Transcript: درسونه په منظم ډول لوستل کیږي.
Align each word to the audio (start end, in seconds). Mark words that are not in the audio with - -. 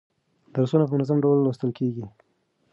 درسونه 0.55 0.83
په 0.87 0.93
منظم 0.95 1.17
ډول 1.23 1.37
لوستل 1.41 1.71
کیږي. 1.79 2.05